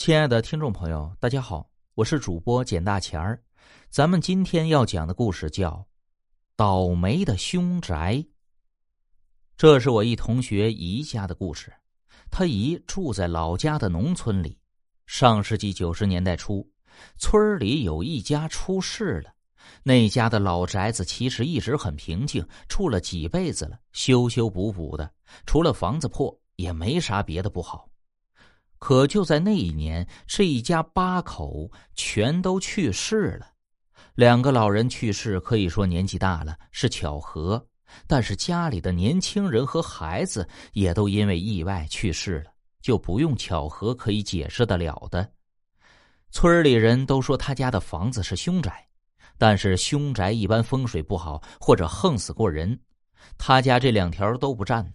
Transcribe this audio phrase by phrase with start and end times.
[0.00, 3.38] 亲爱的听众朋友，大家好，我是主播简大钱儿。
[3.90, 5.72] 咱们今天要讲的故事叫
[6.56, 8.14] 《倒霉的凶宅》。
[9.58, 11.70] 这是我一同学姨家的故事。
[12.30, 14.58] 他姨住在老家的农村里。
[15.04, 16.66] 上世纪九十年代初，
[17.18, 19.30] 村里有一家出事了。
[19.82, 25.12] 那家的老宅子其实一直很平静，住了几辈子了，修修补补的，
[25.44, 27.86] 除了房子破，也没啥别的不好。
[28.80, 33.46] 可就在那一年，这一家八口全都去世了。
[34.14, 37.62] 两个老人去世，可以说年纪大了，是巧合；
[38.06, 45.30] 但是家里的年轻人和孩子也都因为意外去世了，就不用巧合可以解释得了的。
[46.30, 48.88] 村里人都说他家的房子是凶宅，
[49.36, 52.80] 但是凶宅一般风水不好或者横死过人，
[53.36, 54.92] 他家这两条都不占呢。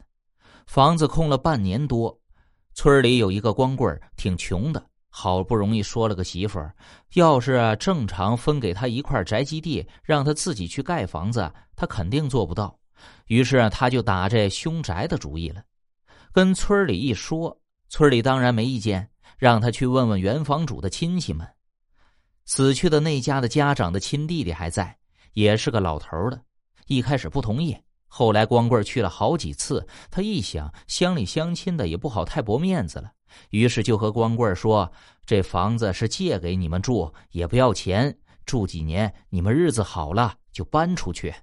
[0.65, 2.19] 房子空了半年多。
[2.75, 6.75] 村里有一个光棍挺穷的，好不容易说了个媳妇儿，
[7.13, 12.77] 要是正常分给他一块宅基地，让他自己去盖房子，他肯定做不到。
[13.27, 15.63] 于是他就打这凶宅的主意了。
[16.33, 21.47] 跟村里一说，村里当然没意见，让他去问问原房主的亲戚们。
[22.43, 24.95] 死去的那家的家长的亲弟弟还在，
[25.31, 26.41] 也是个老头的，
[26.87, 27.75] 一开始不同意。
[28.17, 33.11] 后来光棍去了好几次，他一想乡里乡亲的也不好太驳面子了，
[33.49, 34.89] 于是就和光棍说
[35.27, 41.35] ：“这房子是借给你们住，也不要钱，住几年，你们日子好了就搬出去。”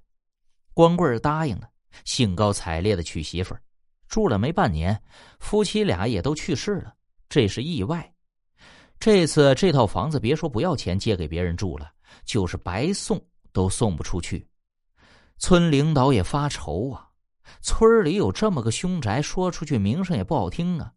[0.72, 1.68] 光棍答应了，
[2.06, 3.60] 兴高采烈的娶媳妇儿。
[4.08, 4.98] 住了没半年，
[5.40, 6.94] 夫妻俩也都去世了，
[7.28, 8.10] 这是意外。
[8.98, 11.92] 这次这套房子别说不要钱借给别人住了，
[12.24, 14.48] 就是白送都送不出去。
[15.42, 17.08] 村领导也发愁啊，
[17.62, 20.92] 村里有这么个凶宅，说出去名声也不好听啊。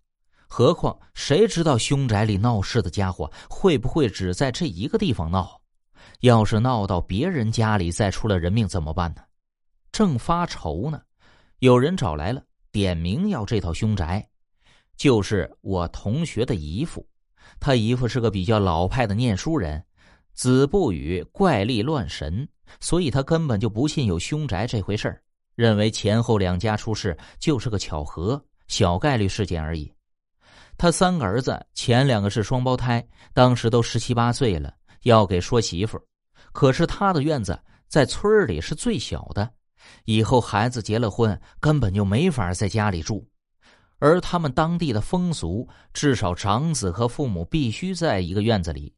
[0.48, 5.60] 何况谁知道凶宅里闹事的家伙会不会只在这一个地方闹？
[6.20, 9.24] 要是闹到别人家里再出了人命怎么办呢？
[9.92, 11.02] 正发愁呢，
[11.58, 12.40] 有人找来了，
[12.72, 14.30] 点名要这套凶宅，
[14.96, 17.04] 就是我同学的姨父。
[17.60, 19.84] 他姨父是个比较老派的念书人。
[20.36, 22.48] 子不语怪力乱神，
[22.80, 25.22] 所以他根本就不信有凶宅这回事儿，
[25.56, 29.92] 认为前后两家出事就是个巧合、小概率事件而已。
[30.78, 36.04] 他三个儿子，前两个是双胞胎，当时都十七八岁了，要给说媳妇儿。
[36.52, 39.50] 可是他的院子在村里是最小的，
[40.04, 43.26] 以后孩子结了婚，根本就没法在家里住。
[44.00, 48.94] 而他们当地的风俗，至少长子和父母必须在一个院子里。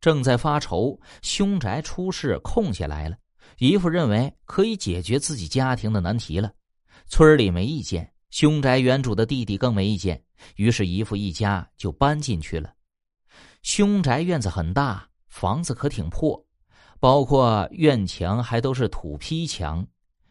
[0.00, 3.16] 正在发愁，凶宅出事空下来了。
[3.58, 6.50] 姨父认为可以解决自己家庭的难题了，
[7.06, 10.22] 村里没意见，凶宅原主的弟弟更没意见，
[10.56, 12.72] 于是姨父一家就搬进去了。
[13.62, 16.42] 凶宅院子很大，房子可挺破，
[16.98, 19.86] 包括院墙还都是土坯墙。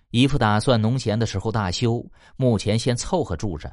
[0.10, 2.04] 姨父打算农闲的时候大修，
[2.36, 3.72] 目前先凑合住着。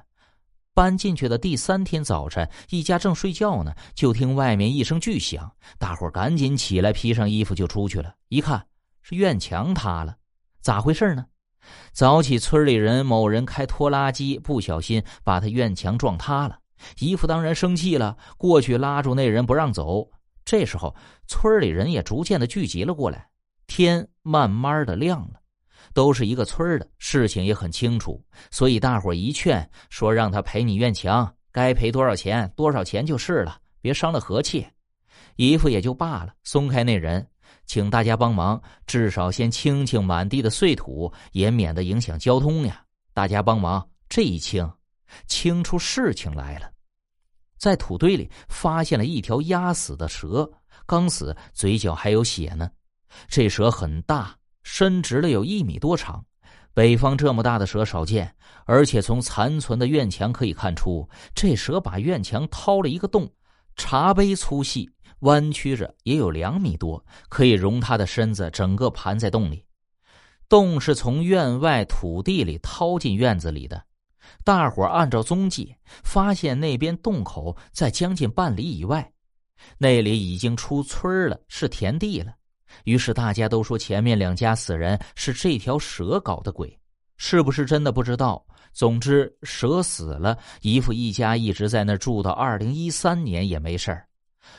[0.76, 8.12] 搬进去的第三天早晨，一家正睡觉呢，就听外面一声巨响，大伙赶紧起来，披上衣服就出去了。
[8.28, 8.66] 一看
[9.00, 10.14] 是院墙塌了，
[10.60, 11.24] 咋回事呢？
[11.92, 16.58] 早起村里人某人开拖拉机不小心把他院墙撞塌了，
[16.98, 20.10] 姨父当然生气了，过去拉住那人不让走。
[20.44, 20.94] 这时候
[21.26, 23.30] 村里人也逐渐的聚集了过来，
[23.66, 25.40] 天慢慢的亮了。
[25.92, 34.66] 都是一个村的，事情也很清楚，所以大伙一劝说让他赔你院墙，该赔多少钱多少钱就是了，别伤了和气。
[35.36, 37.26] 姨父也就罢了，松开那人，
[37.66, 42.82] 请大家帮忙，至少先清清满地的碎土，也免得影响交通呀。
[43.12, 44.70] 大家帮忙，这一清，
[45.26, 46.70] 清出事情来了，
[47.58, 50.50] 在土堆里发现了一条压死的蛇，
[50.86, 52.70] 刚死，嘴角还有血呢。
[53.28, 54.36] 这蛇很大。
[54.68, 56.26] 伸直了有一米多长，
[56.74, 58.34] 北方这么大的蛇少见，
[58.64, 63.32] 而且从残存的院墙可以看出，这蛇把院墙掏了一个洞，
[63.76, 64.90] 茶杯粗细，
[65.20, 69.64] 弯曲着也有两米多，可以容它的身子整个盘在洞里。
[70.48, 73.80] 洞是从院外土地里掏进院子里的，
[74.44, 79.12] 大伙按照踪迹发现那边洞口在将近半里以外，
[79.78, 82.32] 那里已经出村了，是田地了。
[82.84, 86.78] 于是大家都说前面两家死人是这条蛇搞的鬼，
[87.16, 88.44] 是不是真的不知道。
[88.72, 94.06] 总之蛇死了，姨父一家一直在那住到二零一三年也没事儿。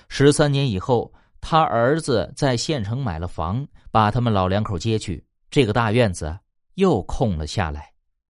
[0.10, 6.36] 十三年以后，他儿子在县城买了房，把他们老两口接去，这个大院子
[6.76, 7.92] 又空了下来。